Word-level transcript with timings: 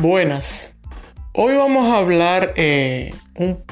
Buenas. 0.00 0.76
Hoy 1.32 1.56
vamos 1.56 1.92
a 1.92 1.98
hablar, 1.98 2.52
eh, 2.54 3.12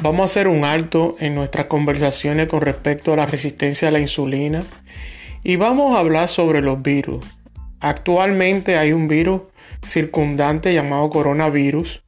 vamos 0.02 0.22
a 0.22 0.24
hacer 0.24 0.48
un 0.48 0.64
alto 0.64 1.14
en 1.20 1.36
nuestras 1.36 1.66
conversaciones 1.66 2.48
con 2.48 2.62
respecto 2.62 3.12
a 3.12 3.16
la 3.16 3.26
resistencia 3.26 3.86
a 3.86 3.90
la 3.92 4.00
insulina 4.00 4.64
y 5.44 5.54
vamos 5.54 5.94
a 5.94 6.00
hablar 6.00 6.26
sobre 6.26 6.62
los 6.62 6.82
virus. 6.82 7.24
Actualmente 7.78 8.76
hay 8.76 8.92
un 8.92 9.06
virus 9.06 9.42
circundante 9.84 10.74
llamado 10.74 11.10
coronavirus 11.10 12.02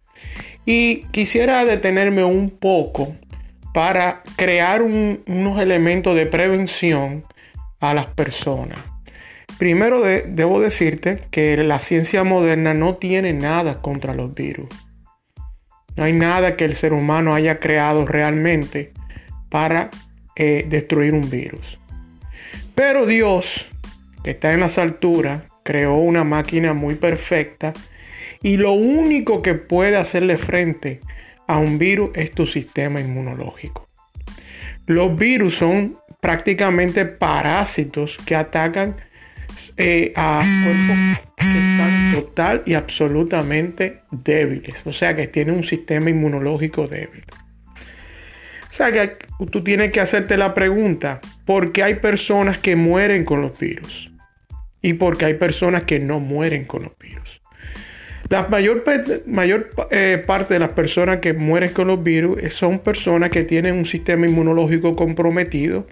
y 0.66 1.04
quisiera 1.12 1.64
detenerme 1.64 2.24
un 2.24 2.50
poco 2.50 3.14
para 3.72 4.24
crear 4.34 4.82
unos 4.82 5.60
elementos 5.60 6.16
de 6.16 6.26
prevención 6.26 7.24
a 7.78 7.94
las 7.94 8.06
personas. 8.06 8.80
Primero 9.58 10.02
debo 10.02 10.60
decirte 10.60 11.18
que 11.32 11.56
la 11.56 11.80
ciencia 11.80 12.22
moderna 12.22 12.74
no 12.74 12.96
tiene 12.96 13.32
nada 13.32 13.82
contra 13.82 14.14
los 14.14 14.32
virus. 14.32 14.68
No 15.96 16.04
hay 16.04 16.12
nada 16.12 16.56
que 16.56 16.64
el 16.64 16.76
ser 16.76 16.92
humano 16.92 17.34
haya 17.34 17.58
creado 17.58 18.06
realmente 18.06 18.92
para 19.48 19.90
eh, 20.36 20.64
destruir 20.68 21.12
un 21.12 21.28
virus. 21.28 21.78
Pero 22.76 23.04
Dios, 23.04 23.66
que 24.22 24.30
está 24.30 24.52
en 24.52 24.60
las 24.60 24.78
alturas, 24.78 25.42
creó 25.64 25.96
una 25.96 26.22
máquina 26.22 26.72
muy 26.72 26.94
perfecta 26.94 27.72
y 28.40 28.58
lo 28.58 28.70
único 28.72 29.42
que 29.42 29.54
puede 29.54 29.96
hacerle 29.96 30.36
frente 30.36 31.00
a 31.48 31.58
un 31.58 31.78
virus 31.78 32.10
es 32.14 32.30
tu 32.30 32.46
sistema 32.46 33.00
inmunológico. 33.00 33.88
Los 34.86 35.16
virus 35.16 35.56
son 35.56 35.98
prácticamente 36.20 37.04
parásitos 37.04 38.16
que 38.24 38.36
atacan 38.36 38.96
eh, 39.80 40.12
a 40.16 40.38
cuerpos 40.38 41.30
que 41.36 41.44
están 41.46 42.20
total 42.20 42.62
y 42.66 42.74
absolutamente 42.74 44.00
débiles, 44.10 44.74
o 44.84 44.92
sea 44.92 45.14
que 45.14 45.28
tienen 45.28 45.54
un 45.54 45.62
sistema 45.62 46.10
inmunológico 46.10 46.88
débil. 46.88 47.24
O 48.68 48.72
sea 48.72 48.90
que 48.90 49.16
tú 49.52 49.62
tienes 49.62 49.92
que 49.92 50.00
hacerte 50.00 50.36
la 50.36 50.52
pregunta, 50.52 51.20
¿por 51.46 51.70
qué 51.70 51.84
hay 51.84 51.94
personas 51.94 52.58
que 52.58 52.74
mueren 52.74 53.24
con 53.24 53.40
los 53.40 53.56
virus? 53.56 54.10
¿Y 54.82 54.94
por 54.94 55.16
qué 55.16 55.26
hay 55.26 55.34
personas 55.34 55.84
que 55.84 56.00
no 56.00 56.18
mueren 56.18 56.64
con 56.64 56.82
los 56.82 56.98
virus? 56.98 57.40
La 58.28 58.48
mayor, 58.48 58.84
mayor 59.26 59.70
eh, 59.92 60.22
parte 60.26 60.54
de 60.54 60.60
las 60.60 60.70
personas 60.70 61.20
que 61.20 61.34
mueren 61.34 61.72
con 61.72 61.86
los 61.86 62.02
virus 62.02 62.52
son 62.52 62.80
personas 62.80 63.30
que 63.30 63.44
tienen 63.44 63.76
un 63.76 63.86
sistema 63.86 64.26
inmunológico 64.26 64.96
comprometido 64.96 65.86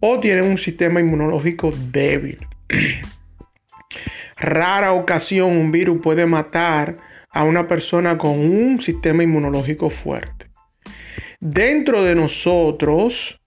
o 0.00 0.20
tienen 0.20 0.44
un 0.44 0.58
sistema 0.58 1.00
inmunológico 1.00 1.72
débil. 1.90 2.38
rara 4.42 4.92
ocasión 4.92 5.56
un 5.56 5.72
virus 5.72 6.00
puede 6.02 6.26
matar 6.26 6.98
a 7.30 7.44
una 7.44 7.66
persona 7.66 8.18
con 8.18 8.38
un 8.38 8.82
sistema 8.82 9.22
inmunológico 9.22 9.88
fuerte. 9.88 10.46
Dentro 11.40 12.02
de 12.04 12.14
nosotros, 12.14 13.40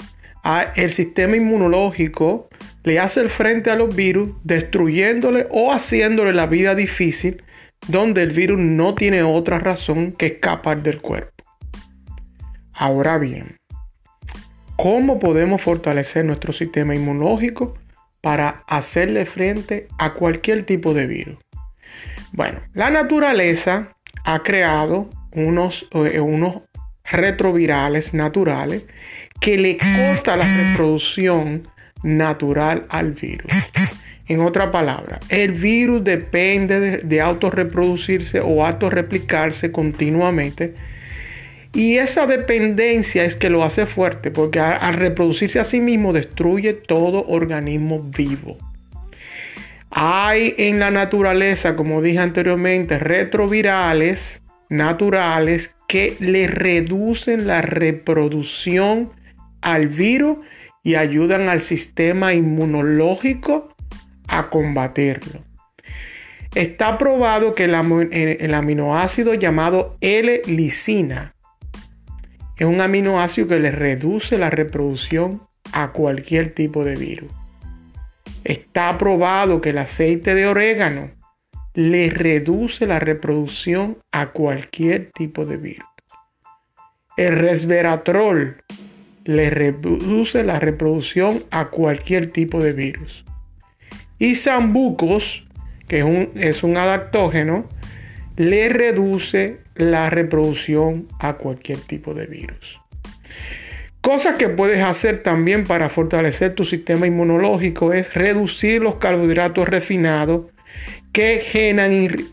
el 0.76 0.92
sistema 0.92 1.36
inmunológico 1.36 2.48
le 2.84 3.00
hace 3.00 3.22
el 3.22 3.30
frente 3.30 3.72
a 3.72 3.76
los 3.76 3.96
virus, 3.96 4.30
destruyéndole 4.44 5.48
o 5.50 5.72
haciéndole 5.72 6.34
la 6.34 6.48
vida 6.48 6.76
difícil, 6.76 7.44
donde 7.88 8.24
el 8.24 8.32
virus 8.32 8.60
no 8.60 8.96
tiene 8.96 9.24
otra 9.24 9.60
razón 9.60 10.12
que 10.12 10.28
escapar 10.28 10.82
del 10.82 11.02
cuerpo. 11.02 11.32
Ahora 12.74 13.18
bien, 13.18 13.58
¿cómo 14.76 15.20
podemos 15.20 15.62
fortalecer 15.62 16.26
nuestro 16.26 16.54
sistema 16.54 16.96
inmunológico? 16.96 17.78
Para 18.26 18.64
hacerle 18.66 19.28
frente 19.28 19.88
a 20.00 20.16
cualquier 20.16 20.66
tipo 20.66 20.96
de 20.96 21.06
virus. 21.06 21.38
Bueno, 22.32 22.60
la 22.74 22.90
naturaleza 22.90 23.96
ha 24.24 24.42
creado 24.42 25.12
unos, 25.34 25.88
eh, 25.92 26.20
unos 26.20 26.64
retrovirales 27.04 28.16
naturales 28.16 28.86
que 29.40 29.60
le 29.60 29.78
corta 29.78 30.38
la 30.38 30.44
reproducción 30.44 31.68
natural 32.02 32.88
al 32.90 33.12
virus. 33.12 33.54
En 34.28 34.42
otra 34.42 34.72
palabra, 34.72 35.20
el 35.30 35.52
virus 35.52 36.04
depende 36.04 36.80
de, 36.80 36.98
de 36.98 37.22
autorreproducirse 37.22 38.40
o 38.40 38.66
autorreplicarse 38.66 39.72
continuamente 39.72 40.74
y 41.76 41.98
esa 41.98 42.26
dependencia 42.26 43.26
es 43.26 43.36
que 43.36 43.50
lo 43.50 43.64
hace 43.64 43.86
fuerte, 43.86 44.32
porque 44.32 44.62
al 44.62 44.94
reproducirse 44.94 45.60
a 45.60 45.66
sí 45.66 45.82
mismo 45.82 46.14
destruye 46.14 46.72
todo 46.72 47.28
organismo 47.28 48.02
vivo. 48.02 48.58
Hay 49.92 50.56
en 50.58 50.80
la 50.80 50.90
naturaleza, 50.90 51.76
como 51.76 52.02
dije 52.02 52.20
anteriormente, 52.20 52.98
retrovirales 52.98 54.42
naturales 54.70 55.76
que 55.88 56.16
le 56.22 56.48
reducen 56.48 57.46
la 57.46 57.62
reproducción 57.62 59.12
al 59.62 59.88
virus 59.88 60.38
y 60.82 60.96
ayudan 60.96 61.50
al 61.50 61.60
sistema 61.60 62.34
inmunológico 62.34 63.76
a 64.30 64.50
combatirlo. 64.50 65.42
Está 66.56 66.98
probado 66.98 67.54
que 67.54 67.66
el, 67.66 68.54
aminoácido 68.54 69.34
llamado 69.34 69.98
L-lisina 70.00 71.35
es 72.58 72.68
un 72.68 72.82
aminoácido 72.82 73.48
que 73.48 73.60
le 73.60 73.72
reduce 73.72 74.38
la 74.38 74.50
reproducción 74.50 75.42
a 75.74 75.92
cualquier 75.92 76.54
tipo 76.54 76.84
de 76.84 76.96
virus. 76.96 77.32
Está 78.44 78.98
probado 78.98 79.60
que 79.62 79.72
el 79.72 79.78
aceite 79.80 80.36
de 80.36 80.48
orégano 80.48 81.12
le 81.74 82.10
reduce 82.10 82.88
la 82.88 83.00
reproducción 83.00 83.98
a 84.12 84.28
cualquier 84.28 85.12
tipo 85.12 85.46
de 85.46 85.58
virus. 85.58 85.88
El 87.18 87.38
resveratrol 87.38 88.58
le 89.26 89.50
reduce 89.50 90.44
la 90.44 90.60
reproducción 90.60 91.44
a 91.52 91.70
cualquier 91.70 92.32
tipo 92.32 92.62
de 92.64 92.74
virus. 92.74 93.26
Y 94.20 94.36
sambucos, 94.36 95.46
que 95.88 96.00
es 96.00 96.04
un, 96.06 96.30
es 96.36 96.64
un 96.64 96.78
adaptógeno, 96.78 97.66
le 98.38 98.70
reduce 98.70 99.58
la 99.76 100.10
reproducción 100.10 101.08
a 101.20 101.34
cualquier 101.34 101.80
tipo 101.80 102.14
de 102.14 102.26
virus. 102.26 102.80
Cosas 104.02 104.38
que 104.38 104.50
puedes 104.50 104.84
hacer 104.84 105.24
también 105.24 105.64
para 105.64 105.90
fortalecer 105.90 106.54
tu 106.54 106.64
sistema 106.64 107.08
inmunológico 107.08 107.92
es 107.92 108.14
reducir 108.14 108.82
los 108.82 109.00
carbohidratos 109.00 109.68
refinados 109.68 110.46
que 111.12 111.40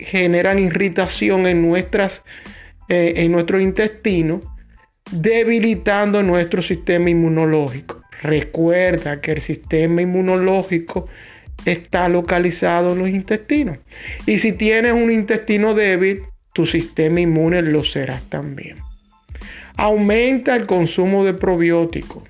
generan, 0.00 0.58
irritación 0.58 1.46
en, 1.46 1.62
nuestras, 1.62 2.24
eh, 2.88 3.14
en 3.16 3.32
nuestro 3.32 3.60
intestino, 3.60 4.40
debilitando 5.12 6.22
nuestro 6.22 6.62
sistema 6.62 7.08
inmunológico. 7.08 8.02
Recuerda 8.22 9.20
que 9.20 9.32
el 9.32 9.40
sistema 9.40 10.02
inmunológico 10.02 11.08
está 11.64 12.08
localizado 12.08 12.92
en 12.92 12.98
los 12.98 13.08
intestinos. 13.08 13.78
Y 14.26 14.38
si 14.38 14.52
tienes 14.52 14.92
un 14.92 15.10
intestino 15.10 15.74
débil, 15.74 16.22
tu 16.52 16.66
sistema 16.66 17.20
inmune 17.20 17.62
lo 17.62 17.84
será 17.84 18.20
también. 18.28 18.76
Aumenta 19.76 20.54
el 20.54 20.66
consumo 20.66 21.24
de 21.24 21.34
probióticos. 21.34 22.24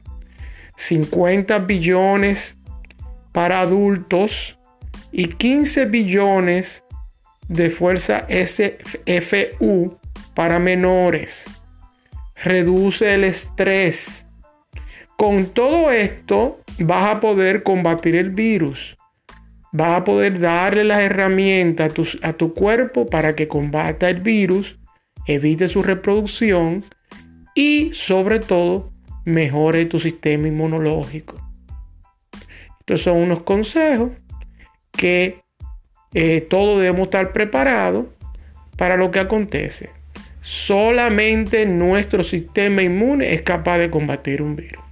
50 0.77 1.59
billones 1.61 2.57
para 3.33 3.61
adultos 3.61 4.59
y 5.11 5.29
15 5.29 5.87
billones 5.87 6.83
de 7.49 7.71
fuerza 7.71 8.27
SFU 8.29 9.99
para 10.35 10.59
menores. 10.59 11.45
Reduce 12.37 13.15
el 13.15 13.25
estrés. 13.25 14.27
Con 15.17 15.47
todo 15.47 15.93
esto 15.93 16.61
vas 16.79 17.17
a 17.17 17.21
poder 17.21 17.63
combatir 17.63 18.17
el 18.17 18.31
virus 18.31 18.97
vas 19.73 20.01
a 20.01 20.05
poder 20.05 20.39
darle 20.39 20.85
las 20.85 21.01
herramientas 21.01 21.93
a 22.23 22.35
tu, 22.35 22.55
cuerpo 22.55 23.07
para 23.07 23.35
que 23.35 23.49
combata 23.49 24.11
el 24.11 24.21
virus, 24.21 24.79
evite 25.27 25.69
su 25.69 25.83
reproducción 25.83 26.85
y 27.55 27.91
sobre 27.95 28.39
todo 28.39 28.91
mejore 29.25 29.87
tu 29.87 29.99
sistema 29.99 30.49
inmunológico. 30.49 31.37
Estos 32.81 33.03
son 33.03 33.17
unos 33.19 33.43
consejos 33.43 34.11
que 34.93 35.41
eh, 36.13 36.43
todos 36.43 36.79
debemos 36.81 37.05
estar 37.05 37.33
preparados 37.33 38.07
para 38.77 38.97
lo 38.97 39.11
que 39.11 39.21
acontece. 39.21 39.91
Solamente 40.43 41.65
nuestro 41.65 42.25
sistema 42.25 42.83
inmune 42.83 43.33
es 43.33 43.43
capaz 43.43 43.79
de 43.79 43.91
combatir 43.91 44.43
un 44.43 44.57
virus. 44.57 44.92